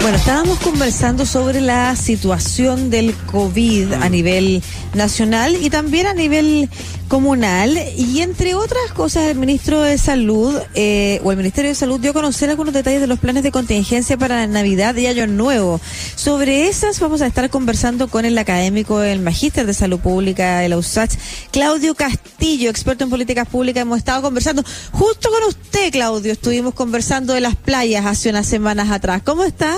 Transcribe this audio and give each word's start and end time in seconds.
Bueno, 0.00 0.16
estábamos 0.16 0.58
conversando 0.60 1.26
sobre 1.26 1.60
la 1.60 1.94
situación 1.94 2.88
del 2.88 3.14
COVID 3.14 3.92
a 3.92 4.08
nivel 4.08 4.62
nacional 4.94 5.56
y 5.60 5.70
también 5.70 6.06
a 6.06 6.14
nivel 6.14 6.68
comunal 7.08 7.76
y 7.96 8.20
entre 8.20 8.54
otras 8.54 8.92
cosas 8.92 9.24
el 9.24 9.36
ministro 9.36 9.82
de 9.82 9.98
Salud 9.98 10.56
eh, 10.74 11.20
o 11.24 11.32
el 11.32 11.36
Ministerio 11.36 11.70
de 11.70 11.74
Salud 11.74 11.98
dio 11.98 12.12
a 12.12 12.14
conocer 12.14 12.50
algunos 12.50 12.72
detalles 12.72 13.00
de 13.00 13.06
los 13.06 13.18
planes 13.18 13.42
de 13.42 13.50
contingencia 13.50 14.16
para 14.16 14.46
Navidad 14.46 14.94
y 14.96 15.06
Año 15.06 15.26
Nuevo. 15.26 15.80
Sobre 16.14 16.68
esas 16.68 17.00
vamos 17.00 17.20
a 17.22 17.26
estar 17.26 17.50
conversando 17.50 18.08
con 18.08 18.24
el 18.24 18.38
académico, 18.38 19.02
el 19.02 19.20
magíster 19.20 19.66
de 19.66 19.74
Salud 19.74 19.98
Pública 19.98 20.60
de 20.60 20.68
la 20.68 20.78
USACH, 20.78 21.14
Claudio 21.50 21.94
Castillo, 21.94 22.70
experto 22.70 23.04
en 23.04 23.10
políticas 23.10 23.48
públicas. 23.48 23.82
Hemos 23.82 23.98
estado 23.98 24.22
conversando 24.22 24.62
justo 24.92 25.30
con 25.30 25.48
usted, 25.48 25.90
Claudio. 25.90 26.32
Estuvimos 26.32 26.74
conversando 26.74 27.34
de 27.34 27.40
las 27.40 27.56
playas 27.56 28.06
hace 28.06 28.30
unas 28.30 28.46
semanas 28.46 28.90
atrás. 28.90 29.22
¿Cómo 29.24 29.44
está? 29.44 29.76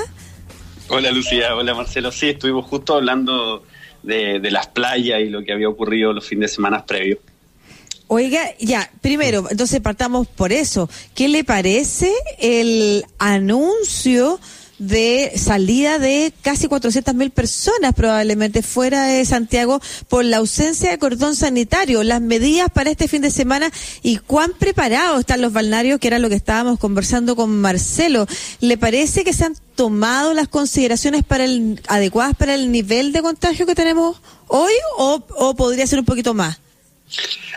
Hola 0.89 1.11
Lucía, 1.11 1.55
hola 1.55 1.75
Marcelo. 1.75 2.13
Sí, 2.13 2.29
estuvimos 2.29 2.67
justo 2.67 2.95
hablando 2.95 3.63
de, 4.03 4.51
las 4.51 4.67
playas 4.69 5.21
y 5.21 5.27
lo 5.27 5.43
que 5.43 5.53
había 5.53 5.69
ocurrido 5.69 6.13
los 6.13 6.27
fines 6.27 6.51
de 6.51 6.55
semana 6.55 6.85
previos. 6.85 7.19
Oiga, 8.09 8.43
ya, 8.59 8.91
primero, 9.01 9.47
entonces 9.51 9.81
partamos 9.81 10.27
por 10.27 10.53
eso. 10.53 10.91
¿Qué 11.15 11.29
le 11.29 11.45
parece 11.45 12.13
el 12.39 13.05
anuncio 13.19 14.39
de 14.89 15.33
salida 15.37 15.99
de 15.99 16.33
casi 16.43 16.67
400 16.67 17.15
mil 17.15 17.31
personas 17.31 17.95
probablemente 17.95 18.63
fuera 18.63 19.05
de 19.05 19.25
Santiago 19.25 19.81
por 20.09 20.25
la 20.25 20.39
ausencia 20.39 20.91
de 20.91 20.99
cordón 20.99 21.37
sanitario, 21.37 22.03
las 22.03 22.21
medidas 22.21 22.69
para 22.71 22.91
este 22.91 23.07
fin 23.07 23.23
de 23.23 23.31
semana 23.31 23.71
y 24.03 24.17
cuán 24.17 24.53
preparados 24.59 25.21
están 25.21 25.41
los 25.41 25.53
balnearios, 25.53 26.01
que 26.01 26.09
era 26.09 26.19
lo 26.19 26.29
que 26.29 26.35
estábamos 26.35 26.81
conversando 26.81 27.37
con 27.37 27.61
Marcelo. 27.61 28.27
¿Le 28.61 28.77
parece 28.77 29.23
que 29.23 29.33
se 29.33 29.45
han 29.45 29.55
tomado 29.77 30.35
las 30.35 30.49
consideraciones 30.49 31.23
para 31.23 31.45
el, 31.45 31.81
adecuadas 31.87 32.35
para 32.35 32.55
el 32.55 32.73
nivel 32.73 33.13
de 33.13 33.23
contagio 33.23 33.67
que 33.67 33.75
tenemos 33.75 34.21
hoy 34.49 34.73
o, 34.99 35.23
o 35.37 35.55
podría 35.55 35.87
ser 35.87 36.01
un 36.01 36.05
poquito 36.05 36.35
más? 36.35 36.62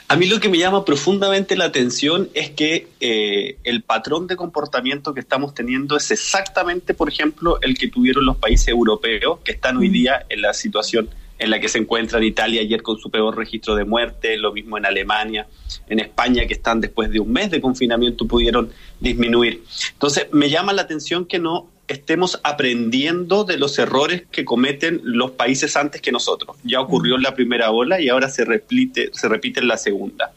A 0.08 0.16
mí 0.16 0.28
lo 0.28 0.40
que 0.40 0.50
me 0.50 0.58
llama 0.58 0.86
profundamente 0.86 1.56
la 1.56 1.66
atención 1.66 2.30
es 2.34 2.52
que 2.52 2.88
eh, 3.00 3.58
el 3.64 3.82
patrón 3.82 4.28
de 4.28 4.36
comportamiento 4.36 5.14
que 5.14 5.20
estamos 5.20 5.54
teniendo 5.54 5.98
es 5.98 6.12
exactamente, 6.12 6.94
por 6.94 7.10
ejemplo, 7.10 7.60
el 7.62 7.78
que 7.78 7.88
tuvieron 7.88 8.26
los 8.26 8.38
países 8.38 8.68
europeos 8.68 9.40
que 9.44 9.54
están 9.54 9.78
hoy 9.78 9.90
mm. 9.90 9.94
día 9.94 10.26
en 10.30 10.42
la 10.42 10.54
situación 10.54 11.10
en 11.38 11.50
la 11.50 11.60
que 11.60 11.68
se 11.68 11.80
encuentra 11.80 12.24
Italia 12.24 12.62
ayer 12.62 12.82
con 12.82 12.98
su 12.98 13.10
peor 13.10 13.36
registro 13.36 13.76
de 13.76 13.84
muerte, 13.84 14.38
lo 14.38 14.54
mismo 14.54 14.78
en 14.78 14.86
Alemania, 14.86 15.48
en 15.88 16.00
España, 16.00 16.46
que 16.48 16.54
están 16.54 16.80
después 16.80 17.10
de 17.10 17.20
un 17.20 17.32
mes 17.32 17.52
de 17.52 17.60
confinamiento 17.60 18.26
pudieron 18.26 18.72
disminuir. 19.00 19.64
Entonces, 19.92 20.28
me 20.32 20.50
llama 20.50 20.72
la 20.72 20.84
atención 20.84 21.26
que 21.26 21.40
no 21.40 21.70
estemos 21.88 22.40
aprendiendo 22.44 23.44
de 23.44 23.58
los 23.58 23.78
errores 23.78 24.24
que 24.32 24.46
cometen 24.46 25.02
los 25.04 25.32
países 25.32 25.76
antes 25.76 26.02
que 26.02 26.12
nosotros. 26.12 26.58
Ya 26.64 26.82
ocurrió 26.82 27.16
en 27.16 27.22
la 27.22 27.36
primera 27.36 27.72
ola 27.72 28.02
y 28.02 28.10
ahora 28.10 28.30
se 28.30 28.46
repite, 28.46 29.10
se 29.14 29.28
repite 29.28 29.60
en 29.60 29.68
la 29.68 29.78
segunda. 29.78 30.34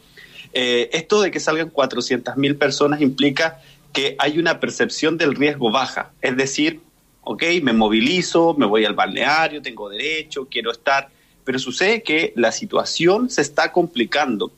Eh, 0.53 0.89
esto 0.93 1.21
de 1.21 1.31
que 1.31 1.39
salgan 1.39 1.71
400.000 1.71 2.57
personas 2.57 3.01
implica 3.01 3.61
que 3.93 4.15
hay 4.19 4.37
una 4.37 4.59
percepción 4.59 5.17
del 5.17 5.35
riesgo 5.35 5.71
baja, 5.71 6.11
es 6.21 6.37
decir, 6.37 6.81
ok, 7.23 7.43
me 7.63 7.73
movilizo, 7.73 8.53
me 8.55 8.65
voy 8.65 8.85
al 8.85 8.93
balneario, 8.93 9.61
tengo 9.61 9.89
derecho, 9.89 10.47
quiero 10.49 10.71
estar, 10.71 11.09
pero 11.43 11.57
sucede 11.57 12.03
que 12.03 12.33
la 12.35 12.51
situación 12.51 13.29
se 13.29 13.41
está 13.41 13.71
complicando 13.71 14.51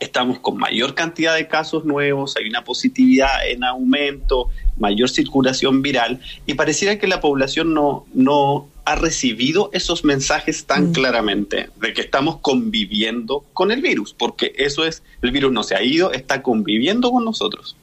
estamos 0.00 0.40
con 0.40 0.56
mayor 0.56 0.94
cantidad 0.94 1.36
de 1.36 1.46
casos 1.46 1.84
nuevos, 1.84 2.36
hay 2.36 2.48
una 2.48 2.64
positividad 2.64 3.46
en 3.46 3.62
aumento, 3.62 4.48
mayor 4.80 5.08
circulación 5.08 5.82
viral 5.82 6.20
y 6.46 6.54
pareciera 6.54 6.98
que 6.98 7.06
la 7.06 7.20
población 7.20 7.74
no, 7.74 8.06
no 8.12 8.68
ha 8.84 8.96
recibido 8.96 9.70
esos 9.72 10.04
mensajes 10.04 10.66
tan 10.66 10.90
mm. 10.90 10.92
claramente 10.92 11.70
de 11.76 11.92
que 11.92 12.00
estamos 12.00 12.38
conviviendo 12.38 13.44
con 13.52 13.70
el 13.70 13.82
virus, 13.82 14.14
porque 14.14 14.52
eso 14.56 14.84
es, 14.84 15.02
el 15.22 15.30
virus 15.30 15.52
no 15.52 15.62
se 15.62 15.76
ha 15.76 15.82
ido, 15.82 16.12
está 16.12 16.42
conviviendo 16.42 17.10
con 17.12 17.24
nosotros. 17.24 17.76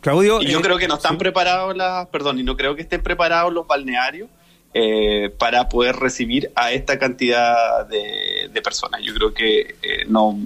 Claudio, 0.00 0.40
y 0.40 0.46
yo 0.46 0.60
eh, 0.60 0.62
creo 0.62 0.78
que 0.78 0.88
no 0.88 0.94
están 0.94 1.18
preparados 1.18 1.76
las, 1.76 2.06
perdón, 2.06 2.38
y 2.38 2.42
no 2.42 2.56
creo 2.56 2.74
que 2.74 2.82
estén 2.82 3.02
preparados 3.02 3.52
los 3.52 3.66
balnearios 3.66 4.30
eh, 4.72 5.34
para 5.38 5.68
poder 5.68 5.96
recibir 5.96 6.50
a 6.54 6.72
esta 6.72 6.98
cantidad 6.98 7.86
de, 7.86 8.60
personas. 8.62 9.02
Yo 9.02 9.12
creo 9.14 9.34
que 9.34 9.74
eh, 9.82 10.04
no 10.06 10.38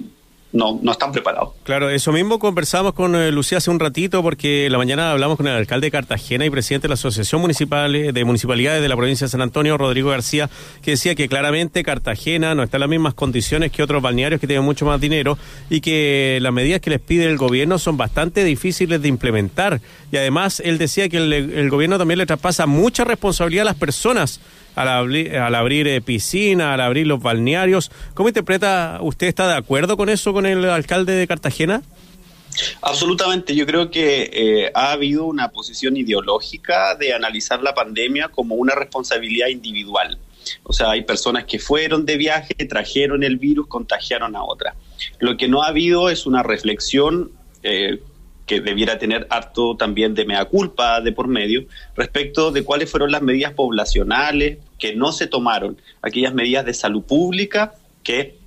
no, 0.55 0.79
no 0.81 0.91
están 0.93 1.11
preparados. 1.11 1.49
Claro, 1.63 1.89
eso 1.89 2.11
mismo 2.11 2.39
conversamos 2.39 2.93
con 2.93 3.15
eh, 3.15 3.31
Lucía 3.31 3.57
hace 3.57 3.69
un 3.69 3.79
ratito 3.79 4.23
porque 4.23 4.69
la 4.69 4.77
mañana 4.77 5.11
hablamos 5.11 5.37
con 5.37 5.47
el 5.47 5.53
alcalde 5.53 5.87
de 5.87 5.91
Cartagena 5.91 6.45
y 6.45 6.49
presidente 6.49 6.83
de 6.83 6.89
la 6.89 6.93
Asociación 6.93 7.41
Municipal 7.41 7.91
de 7.91 8.25
Municipalidades 8.25 8.81
de 8.81 8.89
la 8.89 8.95
provincia 8.95 9.25
de 9.25 9.31
San 9.31 9.41
Antonio, 9.41 9.77
Rodrigo 9.77 10.09
García, 10.09 10.49
que 10.81 10.91
decía 10.91 11.13
que 11.13 11.27
claramente 11.27 11.83
Cartagena 11.83 12.55
no 12.55 12.63
está 12.63 12.77
en 12.77 12.81
las 12.81 12.89
mismas 12.89 13.13
condiciones 13.13 13.71
que 13.71 13.83
otros 13.83 14.01
balnearios 14.01 14.39
que 14.39 14.47
tienen 14.47 14.65
mucho 14.65 14.85
más 14.85 14.99
dinero 15.01 15.37
y 15.69 15.81
que 15.81 16.39
las 16.41 16.53
medidas 16.53 16.79
que 16.79 16.89
les 16.89 17.01
pide 17.01 17.25
el 17.25 17.37
gobierno 17.37 17.77
son 17.77 17.97
bastante 17.97 18.43
difíciles 18.43 19.01
de 19.01 19.09
implementar. 19.09 19.81
Y 20.11 20.17
además 20.17 20.61
él 20.63 20.77
decía 20.77 21.09
que 21.09 21.17
el, 21.17 21.33
el 21.33 21.69
gobierno 21.69 21.97
también 21.97 22.17
le 22.17 22.25
traspasa 22.25 22.65
mucha 22.65 23.03
responsabilidad 23.03 23.63
a 23.63 23.65
las 23.65 23.75
personas 23.75 24.39
al, 24.75 25.55
abrir, 25.55 25.87
eh, 25.87 26.01
piscina, 26.01 26.73
al 26.73 26.81
abrir 26.81 27.07
los 27.07 27.21
balnearios. 27.21 27.91
¿Cómo 28.13 28.29
interpreta, 28.29 28.99
usted 29.01 29.27
está 29.27 29.47
de 29.47 29.55
acuerdo 29.55 29.97
con 29.97 30.09
eso 30.09 30.33
con 30.33 30.45
el 30.45 30.65
alcalde 30.65 31.13
de 31.13 31.27
Cartagena? 31.27 31.81
Absolutamente, 32.81 33.55
yo 33.55 33.65
creo 33.65 33.91
que 33.91 34.29
eh, 34.31 34.71
ha 34.73 34.91
habido 34.91 35.25
una 35.25 35.49
posición 35.49 35.97
ideológica 35.97 36.95
de 36.95 37.13
analizar 37.13 37.61
la 37.61 37.73
pandemia 37.73 38.29
como 38.29 38.55
una 38.55 38.75
responsabilidad 38.75 39.47
individual. 39.47 40.17
O 40.63 40.73
sea, 40.73 40.91
hay 40.91 41.01
personas 41.01 41.45
que 41.45 41.59
fueron 41.59 42.05
de 42.05 42.17
viaje, 42.17 42.53
trajeron 42.69 43.23
el 43.23 43.37
virus, 43.37 43.67
contagiaron 43.67 44.35
a 44.35 44.43
otras. 44.43 44.75
Lo 45.19 45.37
que 45.37 45.47
no 45.47 45.63
ha 45.63 45.67
habido 45.67 46.09
es 46.09 46.25
una 46.25 46.43
reflexión 46.43 47.31
eh, 47.63 47.99
que 48.45 48.61
debiera 48.61 48.99
tener 48.99 49.27
harto 49.29 49.75
también 49.75 50.13
de 50.13 50.25
mea 50.25 50.45
culpa 50.45 51.01
de 51.01 51.11
por 51.11 51.27
medio 51.27 51.65
respecto 51.95 52.51
de 52.51 52.63
cuáles 52.63 52.89
fueron 52.89 53.11
las 53.11 53.21
medidas 53.21 53.53
poblacionales 53.53 54.59
que 54.77 54.95
no 54.95 55.11
se 55.11 55.27
tomaron, 55.27 55.77
aquellas 56.01 56.33
medidas 56.33 56.65
de 56.65 56.73
salud 56.73 57.03
pública 57.03 57.73
que 58.03 58.37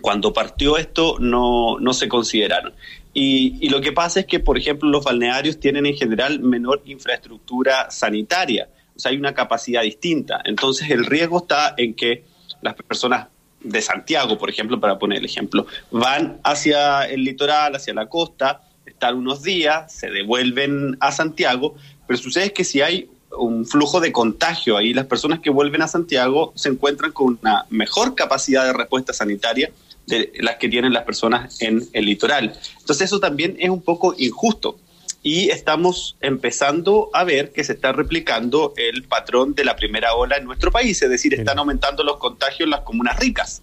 cuando 0.00 0.32
partió 0.32 0.78
esto 0.78 1.16
no, 1.20 1.78
no 1.78 1.92
se 1.92 2.08
consideraron. 2.08 2.72
Y, 3.14 3.58
y, 3.60 3.68
lo 3.68 3.82
que 3.82 3.92
pasa 3.92 4.20
es 4.20 4.26
que, 4.26 4.40
por 4.40 4.56
ejemplo, 4.56 4.88
los 4.88 5.04
balnearios 5.04 5.60
tienen 5.60 5.84
en 5.84 5.94
general 5.94 6.40
menor 6.40 6.82
infraestructura 6.86 7.90
sanitaria, 7.90 8.68
o 8.96 8.98
sea, 8.98 9.10
hay 9.10 9.18
una 9.18 9.34
capacidad 9.34 9.82
distinta. 9.82 10.40
Entonces, 10.44 10.90
el 10.90 11.04
riesgo 11.04 11.38
está 11.38 11.74
en 11.76 11.92
que 11.92 12.24
las 12.62 12.74
personas 12.74 13.28
de 13.60 13.82
Santiago, 13.82 14.38
por 14.38 14.48
ejemplo, 14.48 14.80
para 14.80 14.98
poner 14.98 15.18
el 15.18 15.26
ejemplo, 15.26 15.66
van 15.90 16.40
hacia 16.42 17.04
el 17.04 17.22
litoral, 17.22 17.76
hacia 17.76 17.94
la 17.94 18.08
costa, 18.08 18.62
están 18.86 19.16
unos 19.16 19.42
días, 19.42 19.92
se 19.92 20.10
devuelven 20.10 20.96
a 21.00 21.12
Santiago, 21.12 21.74
pero 22.06 22.18
sucede 22.18 22.52
que 22.52 22.64
si 22.64 22.80
hay 22.80 23.08
un 23.36 23.66
flujo 23.66 24.00
de 24.00 24.12
contagio 24.12 24.76
ahí, 24.76 24.92
las 24.92 25.06
personas 25.06 25.40
que 25.40 25.50
vuelven 25.50 25.82
a 25.82 25.88
Santiago 25.88 26.52
se 26.54 26.68
encuentran 26.68 27.12
con 27.12 27.38
una 27.40 27.66
mejor 27.70 28.14
capacidad 28.14 28.64
de 28.64 28.72
respuesta 28.72 29.12
sanitaria 29.12 29.72
de 30.06 30.32
las 30.40 30.56
que 30.56 30.68
tienen 30.68 30.92
las 30.92 31.04
personas 31.04 31.60
en 31.60 31.88
el 31.92 32.04
litoral. 32.04 32.52
Entonces 32.80 33.06
eso 33.06 33.20
también 33.20 33.56
es 33.58 33.70
un 33.70 33.82
poco 33.82 34.14
injusto 34.18 34.78
y 35.22 35.50
estamos 35.50 36.16
empezando 36.20 37.10
a 37.12 37.24
ver 37.24 37.52
que 37.52 37.62
se 37.62 37.74
está 37.74 37.92
replicando 37.92 38.74
el 38.76 39.04
patrón 39.04 39.54
de 39.54 39.64
la 39.64 39.76
primera 39.76 40.14
ola 40.14 40.36
en 40.36 40.44
nuestro 40.44 40.72
país, 40.72 41.00
es 41.00 41.08
decir, 41.08 41.32
están 41.34 41.58
aumentando 41.58 42.02
los 42.02 42.16
contagios 42.16 42.62
en 42.62 42.70
las 42.70 42.80
comunas 42.80 43.18
ricas, 43.20 43.62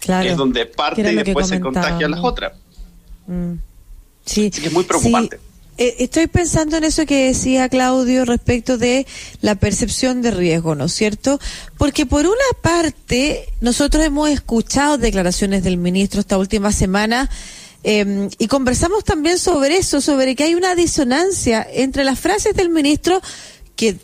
que 0.00 0.28
es 0.28 0.36
donde 0.36 0.66
parte 0.66 1.12
y 1.12 1.14
después 1.14 1.48
se 1.48 1.60
contagian 1.60 2.10
las 2.10 2.20
otras. 2.22 2.52
Mm. 3.26 3.54
Sí, 4.26 4.50
es 4.62 4.72
muy 4.72 4.84
preocupante. 4.84 5.40
Eh, 5.78 5.96
estoy 5.98 6.26
pensando 6.26 6.78
en 6.78 6.84
eso 6.84 7.04
que 7.04 7.26
decía 7.26 7.68
Claudio 7.68 8.24
respecto 8.24 8.78
de 8.78 9.06
la 9.42 9.56
percepción 9.56 10.22
de 10.22 10.30
riesgo, 10.30 10.74
¿no 10.74 10.86
es 10.86 10.92
cierto? 10.92 11.38
Porque 11.76 12.06
por 12.06 12.24
una 12.24 12.60
parte, 12.62 13.48
nosotros 13.60 14.02
hemos 14.02 14.30
escuchado 14.30 14.96
declaraciones 14.96 15.62
del 15.64 15.76
ministro 15.76 16.20
esta 16.20 16.38
última 16.38 16.72
semana 16.72 17.28
em, 17.82 18.30
y 18.38 18.46
conversamos 18.46 19.04
también 19.04 19.38
sobre 19.38 19.76
eso, 19.76 20.00
sobre 20.00 20.34
que 20.34 20.44
hay 20.44 20.54
una 20.54 20.74
disonancia 20.74 21.66
entre 21.70 22.04
las 22.04 22.18
frases 22.18 22.54
del 22.54 22.70
ministro 22.70 23.20
que 23.76 23.98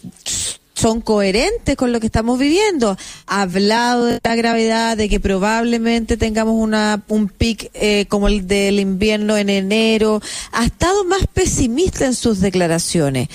son 0.74 1.00
coherentes 1.00 1.76
con 1.76 1.92
lo 1.92 2.00
que 2.00 2.06
estamos 2.06 2.38
viviendo. 2.38 2.96
Ha 3.26 3.42
hablado 3.42 4.06
de 4.06 4.20
la 4.22 4.36
gravedad, 4.36 4.96
de 4.96 5.08
que 5.08 5.20
probablemente 5.20 6.16
tengamos 6.16 6.54
una, 6.56 7.02
un 7.08 7.28
pic 7.28 7.70
eh, 7.74 8.06
como 8.08 8.28
el 8.28 8.46
del 8.46 8.80
invierno 8.80 9.36
en 9.36 9.50
enero. 9.50 10.20
Ha 10.52 10.64
estado 10.64 11.04
más 11.04 11.26
pesimista 11.32 12.06
en 12.06 12.14
sus 12.14 12.40
declaraciones. 12.40 13.28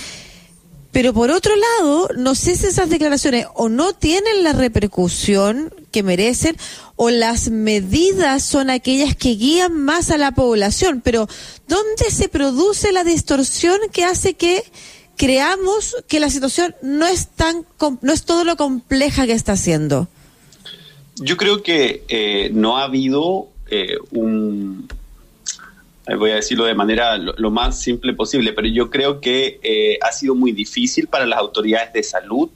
Pero 0.91 1.13
por 1.13 1.29
otro 1.29 1.53
lado, 1.55 2.09
no 2.17 2.33
sé 2.33 2.55
si 2.55 2.65
esas 2.65 2.89
declaraciones 2.89 3.45
o 3.53 3.69
no 3.69 3.93
tienen 3.93 4.43
la 4.43 4.53
repercusión 4.53 5.71
que 5.91 6.01
merecen 6.01 6.57
o 6.95 7.11
las 7.11 7.51
medidas 7.51 8.43
son 8.43 8.71
aquellas 8.71 9.15
que 9.15 9.35
guían 9.35 9.73
más 9.73 10.09
a 10.09 10.17
la 10.17 10.31
población. 10.31 11.01
Pero 11.03 11.27
¿dónde 11.67 12.09
se 12.09 12.29
produce 12.29 12.91
la 12.91 13.03
distorsión 13.03 13.77
que 13.91 14.05
hace 14.05 14.33
que 14.33 14.63
creamos 15.17 15.95
que 16.07 16.19
la 16.19 16.29
situación 16.29 16.75
no 16.81 17.05
es 17.07 17.27
tan 17.29 17.65
no 18.01 18.13
es 18.13 18.23
todo 18.23 18.43
lo 18.43 18.55
compleja 18.55 19.25
que 19.25 19.33
está 19.33 19.53
haciendo. 19.53 20.07
Yo 21.19 21.35
creo 21.35 21.63
que 21.63 22.03
eh, 22.07 22.51
no 22.53 22.77
ha 22.77 22.83
habido 22.83 23.49
eh, 23.69 23.97
un 24.11 24.87
eh, 26.07 26.15
voy 26.15 26.31
a 26.31 26.35
decirlo 26.35 26.65
de 26.65 26.75
manera 26.75 27.17
lo, 27.17 27.51
más 27.51 27.81
simple 27.81 28.13
posible, 28.13 28.53
pero 28.53 28.67
yo 28.67 28.89
creo 28.89 29.19
que 29.19 29.97
ha 30.01 30.11
sido 30.11 30.35
muy 30.35 30.51
difícil 30.51 31.07
para 31.07 31.25
las 31.25 31.39
autoridades 31.39 31.91
de 31.91 32.03
salud 32.03 32.49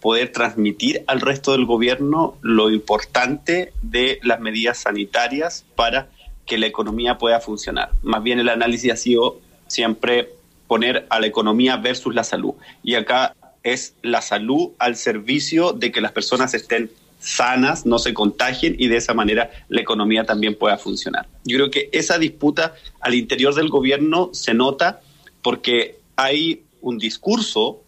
poder 0.00 0.32
transmitir 0.32 1.04
al 1.06 1.20
resto 1.20 1.52
del 1.52 1.66
gobierno 1.66 2.36
lo 2.40 2.70
importante 2.70 3.72
de 3.82 4.18
las 4.22 4.40
medidas 4.40 4.78
sanitarias 4.78 5.64
para 5.74 6.08
que 6.46 6.58
la 6.58 6.66
economía 6.66 7.18
pueda 7.18 7.40
funcionar. 7.40 7.90
Más 8.02 8.22
bien 8.22 8.38
el 8.38 8.48
análisis 8.48 8.92
ha 8.92 8.96
sido 8.96 9.40
siempre 9.66 10.35
poner 10.66 11.06
a 11.10 11.20
la 11.20 11.26
economía 11.26 11.76
versus 11.76 12.14
la 12.14 12.24
salud. 12.24 12.54
Y 12.82 12.94
acá 12.94 13.34
es 13.62 13.94
la 14.02 14.22
salud 14.22 14.70
al 14.78 14.96
servicio 14.96 15.72
de 15.72 15.90
que 15.90 16.00
las 16.00 16.12
personas 16.12 16.54
estén 16.54 16.90
sanas, 17.18 17.86
no 17.86 17.98
se 17.98 18.14
contagien 18.14 18.76
y 18.78 18.88
de 18.88 18.96
esa 18.96 19.14
manera 19.14 19.50
la 19.68 19.80
economía 19.80 20.24
también 20.24 20.54
pueda 20.54 20.78
funcionar. 20.78 21.26
Yo 21.44 21.56
creo 21.56 21.70
que 21.70 21.88
esa 21.92 22.18
disputa 22.18 22.74
al 23.00 23.14
interior 23.14 23.54
del 23.54 23.68
gobierno 23.68 24.30
se 24.32 24.54
nota 24.54 25.00
porque 25.42 25.98
hay 26.14 26.62
un 26.80 26.98
discurso 26.98 27.82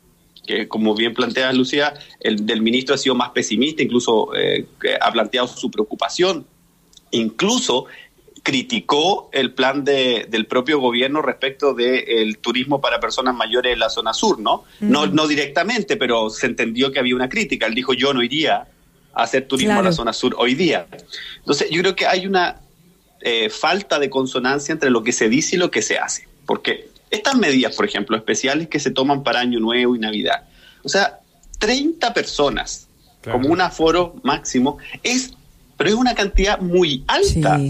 que, 0.46 0.66
como 0.66 0.94
bien 0.94 1.14
plantea 1.14 1.52
Lucía, 1.52 1.94
el 2.20 2.46
del 2.46 2.62
ministro 2.62 2.94
ha 2.94 2.98
sido 2.98 3.14
más 3.14 3.30
pesimista, 3.30 3.82
incluso 3.82 4.34
eh, 4.34 4.66
ha 5.00 5.12
planteado 5.12 5.46
su 5.46 5.70
preocupación. 5.70 6.46
Incluso 7.10 7.86
criticó 8.48 9.28
el 9.30 9.52
plan 9.52 9.84
de, 9.84 10.26
del 10.30 10.46
propio 10.46 10.80
gobierno 10.80 11.20
respecto 11.20 11.74
del 11.74 12.38
turismo 12.38 12.80
para 12.80 12.98
personas 12.98 13.34
mayores 13.34 13.74
en 13.74 13.78
la 13.78 13.90
zona 13.90 14.14
sur, 14.14 14.38
¿no? 14.40 14.64
¿no? 14.80 15.06
No 15.06 15.26
directamente, 15.26 15.98
pero 15.98 16.30
se 16.30 16.46
entendió 16.46 16.90
que 16.90 16.98
había 16.98 17.14
una 17.14 17.28
crítica. 17.28 17.66
Él 17.66 17.74
dijo, 17.74 17.92
yo 17.92 18.14
no 18.14 18.22
iría 18.22 18.66
a 19.12 19.22
hacer 19.22 19.46
turismo 19.46 19.80
en 19.80 19.84
la 19.84 19.92
zona 19.92 20.14
sur 20.14 20.34
hoy 20.38 20.54
día. 20.54 20.86
Entonces, 21.36 21.68
yo 21.70 21.82
creo 21.82 21.94
que 21.94 22.06
hay 22.06 22.26
una 22.26 22.62
eh, 23.20 23.50
falta 23.50 23.98
de 23.98 24.08
consonancia 24.08 24.72
entre 24.72 24.88
lo 24.88 25.02
que 25.02 25.12
se 25.12 25.28
dice 25.28 25.56
y 25.56 25.58
lo 25.58 25.70
que 25.70 25.82
se 25.82 25.98
hace. 25.98 26.26
Porque 26.46 26.88
estas 27.10 27.36
medidas, 27.36 27.76
por 27.76 27.84
ejemplo, 27.84 28.16
especiales 28.16 28.68
que 28.68 28.80
se 28.80 28.92
toman 28.92 29.24
para 29.24 29.40
Año 29.40 29.60
Nuevo 29.60 29.94
y 29.94 29.98
Navidad, 29.98 30.48
o 30.82 30.88
sea, 30.88 31.20
30 31.58 32.14
personas 32.14 32.88
como 33.30 33.50
un 33.50 33.60
aforo 33.60 34.16
máximo, 34.22 34.78
es, 35.02 35.34
pero 35.76 35.90
es 35.90 35.96
una 35.96 36.14
cantidad 36.14 36.58
muy 36.60 37.04
alta 37.08 37.60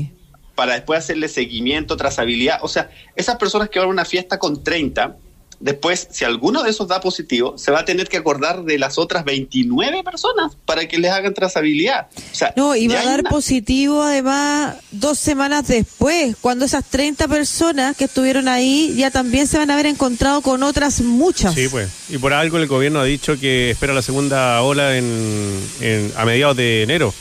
para 0.59 0.75
después 0.75 0.99
hacerle 0.99 1.29
seguimiento, 1.29 1.97
trazabilidad. 1.97 2.59
O 2.63 2.69
sea, 2.69 2.91
esas 3.15 3.37
personas 3.37 3.69
que 3.69 3.79
van 3.79 3.87
a 3.87 3.93
una 3.93 4.05
fiesta 4.05 4.41
con 4.41 4.65
30, 4.65 5.15
después, 5.61 6.09
si 6.11 6.25
alguno 6.25 6.65
de 6.65 6.71
esos 6.71 6.89
da 6.89 7.01
positivo, 7.01 7.57
se 7.57 7.71
va 7.71 7.79
a 7.79 7.85
tener 7.85 8.09
que 8.09 8.17
acordar 8.17 8.65
de 8.65 8.77
las 8.77 8.99
otras 8.99 9.25
29 9.25 10.03
personas 10.03 10.57
para 10.65 10.89
que 10.89 10.99
les 10.99 11.13
hagan 11.13 11.33
trazabilidad. 11.33 12.09
no, 12.57 12.75
y 12.75 12.89
va 12.89 12.99
a 12.99 13.05
dar 13.05 13.23
positivo 13.23 14.03
además 14.03 14.79
dos 14.91 15.21
semanas 15.21 15.69
después, 15.69 16.35
cuando 16.41 16.65
esas 16.65 16.85
30 16.87 17.29
personas 17.29 17.97
que 17.97 18.07
estuvieron 18.07 18.49
ahí 18.49 18.97
ya 18.97 19.13
también 19.13 19.47
se 19.47 19.59
van 19.59 19.71
a 19.71 19.75
haber 19.75 19.87
encontrado 19.87 20.43
con 20.43 20.65
otras 20.65 21.01
muchas. 21.03 21.55
Sí, 21.55 21.69
pues. 21.69 21.89
Y 22.09 22.19
por 22.19 22.33
algo 22.33 22.59
el 22.59 22.67
gobierno 22.67 22.99
ha 22.99 23.05
dicho 23.05 23.39
que 23.39 23.71
espera 23.71 23.95
la 23.95 24.03
segunda 24.03 24.61
ola 24.63 24.97
en, 24.97 26.13
a 26.17 26.25
mediados 26.25 26.57
de 26.57 26.83
enero. 26.83 27.15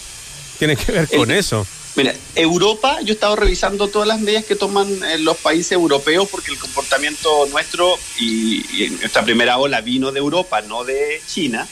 Tiene 0.57 0.75
que 0.75 0.91
ver 0.91 1.07
con 1.07 1.29
eso. 1.29 1.67
Mira, 1.97 2.13
Europa, 2.35 3.01
yo 3.01 3.09
he 3.09 3.13
estado 3.15 3.35
revisando 3.35 3.87
todas 3.87 4.07
las 4.07 4.19
medidas 4.19 4.45
que 4.45 4.55
toman 4.55 4.87
eh, 5.03 5.17
los 5.17 5.35
países 5.37 5.71
europeos 5.71 6.29
porque 6.29 6.51
el 6.51 6.59
comportamiento 6.59 7.47
nuestro 7.47 7.97
y, 8.19 8.83
y 8.83 8.89
nuestra 8.91 9.25
primera 9.25 9.57
ola 9.57 9.81
vino 9.81 10.11
de 10.11 10.19
Europa, 10.19 10.61
no 10.61 10.83
de 10.83 11.19
China. 11.25 11.67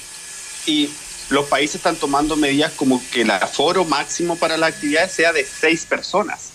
Y 0.66 0.90
los 1.30 1.46
países 1.46 1.76
están 1.76 1.96
tomando 1.96 2.36
medidas 2.38 2.72
como 2.72 3.04
que 3.12 3.22
el 3.22 3.30
aforo 3.30 3.86
máximo 3.86 4.36
para 4.36 4.58
las 4.58 4.74
actividades 4.74 5.12
sea 5.12 5.32
de 5.32 5.46
seis 5.46 5.86
personas. 5.86 6.54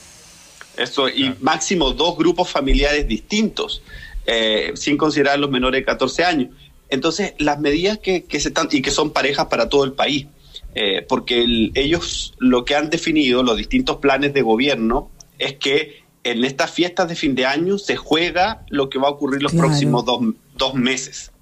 Eso, 0.76 1.08
y 1.08 1.36
máximo 1.40 1.92
dos 1.92 2.16
grupos 2.16 2.48
familiares 2.48 3.06
distintos, 3.06 3.82
eh, 4.26 4.72
sin 4.74 4.96
considerar 4.96 5.38
los 5.38 5.50
menores 5.50 5.82
de 5.82 5.84
14 5.84 6.24
años. 6.24 6.48
Entonces, 6.88 7.34
las 7.38 7.60
medidas 7.60 7.98
que, 7.98 8.24
que 8.24 8.40
se 8.40 8.48
están, 8.48 8.68
y 8.72 8.82
que 8.82 8.90
son 8.90 9.12
parejas 9.12 9.46
para 9.46 9.68
todo 9.68 9.84
el 9.84 9.92
país. 9.92 10.26
Eh, 10.74 11.04
porque 11.08 11.70
ellos 11.74 12.34
lo 12.38 12.64
que 12.64 12.76
han 12.76 12.90
definido, 12.90 13.42
los 13.42 13.56
distintos 13.56 13.96
planes 13.96 14.32
de 14.32 14.42
gobierno, 14.42 15.10
es 15.38 15.54
que 15.54 16.04
en 16.22 16.44
estas 16.44 16.70
fiestas 16.70 17.08
de 17.08 17.16
fin 17.16 17.34
de 17.34 17.46
año 17.46 17.78
se 17.78 17.96
juega 17.96 18.64
lo 18.68 18.88
que 18.88 18.98
va 18.98 19.08
a 19.08 19.10
ocurrir 19.10 19.42
los 19.42 19.52
próximos 19.52 20.04
dos, 20.04 20.74
meses. 20.74 21.32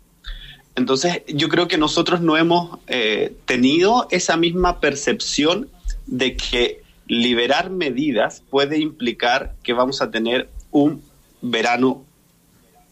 Entonces, 0.76 1.22
yo 1.26 1.48
creo 1.48 1.66
que 1.66 1.76
nosotros 1.76 2.20
no 2.20 2.36
hemos 2.36 2.78
eh, 2.86 3.34
tenido 3.44 4.06
esa 4.10 4.36
misma 4.36 4.78
percepción 4.78 5.68
de 6.06 6.36
que 6.36 6.82
liberar 7.08 7.70
medidas 7.70 8.44
puede 8.48 8.78
implicar 8.78 9.54
que 9.64 9.72
vamos 9.72 10.00
a 10.00 10.10
tener 10.10 10.48
un 10.70 11.02
verano 11.42 12.04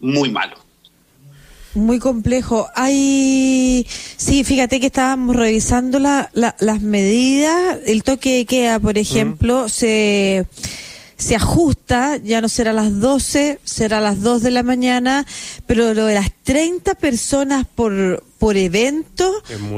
muy 0.01 0.31
malo. 0.31 0.57
Muy 1.77 1.99
complejo. 1.99 2.69
Hay, 2.75 3.87
sí, 4.17 4.45
fíjate 4.45 4.81
que 4.81 4.87
estábamos 4.87 5.37
revisando 5.37 5.99
la, 5.99 6.31
las 6.33 6.81
medidas. 6.81 7.79
El 7.87 8.03
toque 8.03 8.39
de 8.39 8.47
queda, 8.47 8.81
por 8.81 8.97
ejemplo, 8.97 9.69
se, 9.69 10.47
se 11.19 11.37
ajusta, 11.37 12.17
ya 12.17 12.41
no 12.41 12.49
será 12.49 12.71
a 12.71 12.75
las 12.75 12.99
12, 12.99 13.61
será 13.63 13.99
a 13.99 14.01
las 14.01 14.23
2 14.23 14.43
de 14.43 14.51
la 14.53 14.63
mañana, 14.63 15.27
pero 15.67 15.93
lo 15.93 16.07
de 16.07 16.15
las 16.15 16.33
30 16.45 16.95
personas 16.95 17.67
por, 17.67 18.25
por 18.39 18.57
evento, 18.57 19.31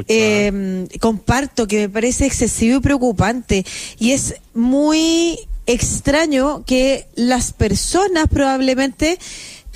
eh, 0.07 0.87
comparto 1.01 1.67
que 1.67 1.79
me 1.79 1.89
parece 1.89 2.27
excesivo 2.27 2.79
y 2.79 2.81
preocupante. 2.81 3.67
Y 3.99 4.13
es 4.13 4.37
muy 4.55 5.37
extraño 5.67 6.65
que 6.65 7.07
las 7.15 7.53
personas 7.53 8.27
probablemente 8.29 9.19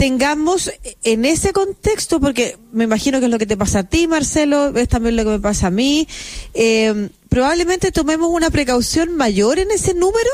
tengamos 0.03 0.73
en 1.05 1.25
ese 1.25 1.53
contexto, 1.53 2.19
porque 2.19 2.59
me 2.73 2.83
imagino 2.83 3.21
que 3.21 3.27
es 3.27 3.31
lo 3.31 3.39
que 3.39 3.47
te 3.47 3.57
pasa 3.57 3.79
a 3.79 3.83
ti, 3.85 4.09
Marcelo, 4.09 4.77
es 4.77 4.89
también 4.89 5.15
lo 5.15 5.23
que 5.23 5.31
me 5.31 5.39
pasa 5.39 5.69
a 5.69 5.71
mí, 5.71 6.09
eh, 6.55 7.09
probablemente 7.29 7.93
tomemos 7.93 8.29
una 8.29 8.51
precaución 8.51 9.17
mayor 9.17 9.61
en 9.61 9.71
ese 9.71 9.95
número 9.95 10.29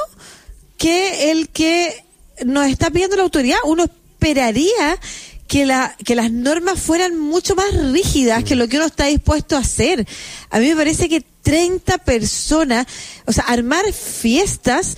que 0.79 1.31
el 1.31 1.51
que 1.51 2.03
nos 2.47 2.67
está 2.67 2.89
pidiendo 2.89 3.17
la 3.17 3.25
autoridad. 3.25 3.59
Uno 3.67 3.85
esperaría 3.85 4.99
que, 5.47 5.67
la, 5.67 5.95
que 6.03 6.15
las 6.15 6.33
normas 6.33 6.81
fueran 6.81 7.19
mucho 7.19 7.55
más 7.55 7.71
rígidas 7.93 8.45
que 8.45 8.57
lo 8.57 8.69
que 8.69 8.77
uno 8.77 8.87
está 8.87 9.05
dispuesto 9.05 9.55
a 9.55 9.61
hacer. 9.61 10.09
A 10.49 10.61
mí 10.61 10.69
me 10.71 10.77
parece 10.77 11.11
que 11.11 11.23
30 11.43 11.99
personas, 11.99 12.87
o 13.27 13.35
sea, 13.35 13.45
armar 13.45 13.93
fiestas 13.93 14.97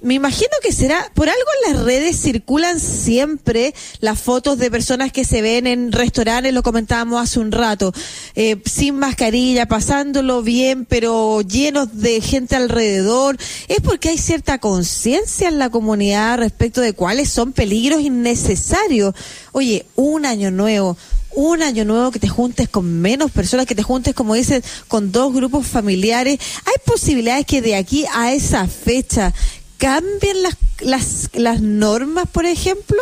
me 0.00 0.14
imagino 0.14 0.50
que 0.62 0.72
será, 0.72 1.10
por 1.14 1.28
algo 1.28 1.48
en 1.66 1.72
las 1.72 1.84
redes 1.84 2.20
circulan 2.20 2.78
siempre 2.78 3.74
las 4.00 4.20
fotos 4.20 4.58
de 4.58 4.70
personas 4.70 5.12
que 5.12 5.24
se 5.24 5.42
ven 5.42 5.66
en 5.66 5.92
restaurantes, 5.92 6.52
lo 6.52 6.62
comentábamos 6.62 7.20
hace 7.20 7.40
un 7.40 7.50
rato, 7.50 7.92
eh, 8.36 8.60
sin 8.64 8.96
mascarilla, 8.96 9.66
pasándolo 9.66 10.42
bien, 10.42 10.84
pero 10.84 11.40
llenos 11.40 12.00
de 12.00 12.20
gente 12.20 12.54
alrededor. 12.54 13.36
Es 13.66 13.80
porque 13.80 14.10
hay 14.10 14.18
cierta 14.18 14.58
conciencia 14.58 15.48
en 15.48 15.58
la 15.58 15.70
comunidad 15.70 16.38
respecto 16.38 16.80
de 16.80 16.92
cuáles 16.92 17.30
son 17.30 17.52
peligros 17.52 18.00
innecesarios. 18.00 19.14
Oye, 19.52 19.86
un 19.96 20.26
año 20.26 20.50
nuevo, 20.50 20.96
un 21.38 21.62
año 21.62 21.84
nuevo 21.84 22.10
que 22.10 22.18
te 22.18 22.28
juntes 22.28 22.68
con 22.68 23.00
menos 23.00 23.30
personas, 23.30 23.66
que 23.66 23.74
te 23.74 23.82
juntes, 23.82 24.14
como 24.14 24.34
dices, 24.34 24.64
con 24.88 25.12
dos 25.12 25.32
grupos 25.32 25.66
familiares. 25.66 26.38
Hay 26.64 26.74
posibilidades 26.84 27.46
que 27.46 27.62
de 27.62 27.76
aquí 27.76 28.04
a 28.12 28.32
esa 28.32 28.66
fecha 28.66 29.32
cambien 29.78 30.42
las, 30.42 30.56
las, 30.80 31.30
las 31.32 31.60
normas, 31.60 32.28
por 32.30 32.44
ejemplo? 32.44 32.98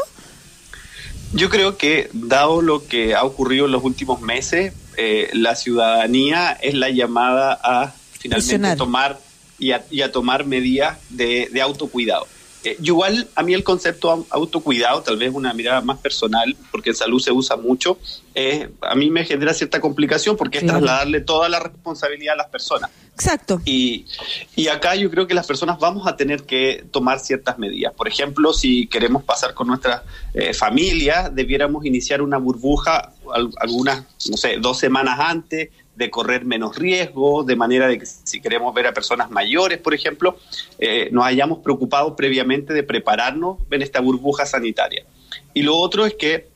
Yo 1.33 1.51
creo 1.51 1.77
que, 1.77 2.09
dado 2.13 2.63
lo 2.63 2.87
que 2.87 3.15
ha 3.15 3.25
ocurrido 3.25 3.67
en 3.67 3.73
los 3.73 3.83
últimos 3.83 4.21
meses, 4.21 4.73
eh, 4.97 5.29
la 5.33 5.57
ciudadanía 5.57 6.53
es 6.53 6.75
la 6.75 6.91
llamada 6.91 7.59
a 7.63 7.93
finalmente 8.19 8.77
tomar 8.77 9.21
y 9.59 9.73
a, 9.73 9.85
y 9.91 10.03
a, 10.03 10.13
tomar 10.13 10.47
medidas 10.47 10.99
de, 11.11 11.49
de 11.53 11.61
autocuidado. 11.61 12.27
Eh, 12.65 12.77
igual 12.83 13.29
a 13.35 13.43
mí 13.43 13.55
el 13.55 13.63
concepto 13.63 14.27
autocuidado, 14.31 15.03
tal 15.03 15.17
vez 15.17 15.33
una 15.33 15.53
mirada 15.53 15.81
más 15.81 15.99
personal, 15.99 16.57
porque 16.71 16.91
en 16.91 16.97
salud 16.97 17.21
se 17.21 17.33
usa 17.33 17.57
mucho, 17.57 17.99
eh, 18.35 18.71
a 18.83 18.95
mí 18.95 19.11
me 19.11 19.25
genera 19.25 19.55
cierta 19.55 19.81
complicación 19.81 20.37
porque 20.37 20.59
es 20.59 20.67
trasladarle 20.67 21.21
toda 21.21 21.49
la 21.49 21.61
responsabilidad 21.61 22.35
a 22.35 22.37
las 22.39 22.49
personas. 22.49 22.91
Exacto. 23.15 23.61
Y, 23.65 24.05
y 24.57 24.69
acá 24.69 24.95
yo 24.95 25.11
creo 25.11 25.27
que 25.27 25.33
las 25.33 25.47
personas 25.47 25.79
vamos 25.79 26.07
a 26.07 26.17
tener 26.17 26.45
que 26.45 26.85
tomar 26.91 27.19
ciertas 27.19 27.59
medidas. 27.59 27.95
Por 27.95 28.09
ejemplo, 28.09 28.53
si 28.53 28.89
queremos 28.89 29.25
pasar 29.25 29.55
con 29.55 29.69
nuestra 29.69 30.05
eh, 30.35 30.53
familia, 30.53 31.31
debiéramos 31.33 31.87
iniciar 31.87 32.21
una 32.21 32.37
burbuja 32.37 33.13
algunas, 33.59 34.05
no 34.29 34.37
sé, 34.37 34.59
dos 34.59 34.79
semanas 34.79 35.19
antes, 35.19 35.71
de 35.97 36.11
correr 36.11 36.45
menos 36.45 36.77
riesgo, 36.77 37.43
de 37.43 37.57
manera 37.57 37.89
de 37.89 37.99
que 37.99 38.07
si 38.07 38.41
queremos 38.41 38.73
ver 38.75 38.87
a 38.87 38.95
personas 38.95 39.31
mayores, 39.31 39.79
por 39.79 39.95
ejemplo, 39.95 40.39
eh, 40.79 41.09
nos 41.11 41.25
hayamos 41.25 41.59
preocupado 41.59 42.15
previamente 42.15 42.75
de 42.75 42.83
prepararnos 42.83 43.59
en 43.71 43.83
esta 43.83 44.01
burbuja 44.01 44.47
sanitaria. 44.47 45.05
Y 45.55 45.63
lo 45.63 45.77
otro 45.77 46.05
es 46.05 46.15
que 46.15 46.49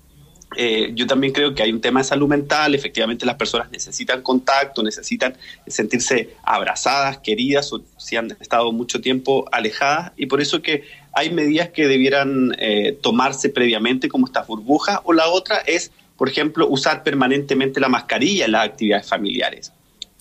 eh, 0.56 0.90
yo 0.94 1.06
también 1.06 1.32
creo 1.32 1.54
que 1.54 1.62
hay 1.62 1.72
un 1.72 1.80
tema 1.80 2.00
de 2.00 2.04
salud 2.04 2.28
mental, 2.28 2.74
efectivamente 2.74 3.24
las 3.24 3.36
personas 3.36 3.70
necesitan 3.70 4.20
contacto, 4.22 4.82
necesitan 4.82 5.36
sentirse 5.66 6.30
abrazadas, 6.42 7.18
queridas, 7.18 7.72
o 7.72 7.82
si 7.96 8.16
han 8.16 8.32
estado 8.40 8.72
mucho 8.72 9.00
tiempo 9.00 9.46
alejadas, 9.52 10.12
y 10.16 10.26
por 10.26 10.40
eso 10.40 10.60
que 10.60 10.84
hay 11.12 11.30
medidas 11.30 11.70
que 11.70 11.86
debieran 11.86 12.54
eh, 12.58 12.98
tomarse 13.00 13.48
previamente, 13.48 14.08
como 14.08 14.26
estas 14.26 14.46
burbujas, 14.46 14.98
o 15.04 15.12
la 15.12 15.28
otra 15.28 15.58
es, 15.58 15.92
por 16.20 16.28
ejemplo, 16.28 16.68
usar 16.68 17.02
permanentemente 17.02 17.80
la 17.80 17.88
mascarilla 17.88 18.44
en 18.44 18.52
las 18.52 18.66
actividades 18.66 19.08
familiares. 19.08 19.72